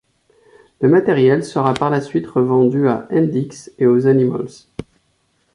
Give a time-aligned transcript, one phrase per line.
[0.79, 4.65] Le matériel sera par la suite revendu à Hendix et aux Animals.